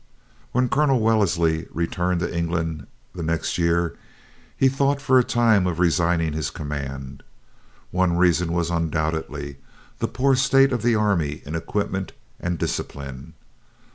When 0.51 0.67
Colonel 0.67 0.99
Wellesley 0.99 1.67
returned 1.69 2.21
to 2.21 2.35
England 2.35 2.87
the 3.13 3.21
next 3.21 3.59
year, 3.59 3.95
he 4.57 4.67
thought 4.67 4.99
for 4.99 5.19
a 5.19 5.23
time 5.23 5.67
of 5.67 5.77
resigning 5.79 6.33
his 6.33 6.49
command. 6.49 7.21
One 7.91 8.17
reason 8.17 8.51
was 8.51 8.71
undoubtedly 8.71 9.57
the 9.99 10.07
poor 10.07 10.35
state 10.35 10.71
of 10.73 10.81
the 10.81 10.95
army 10.95 11.43
in 11.45 11.53
equipment 11.53 12.13
and 12.39 12.57
discipline. 12.57 13.35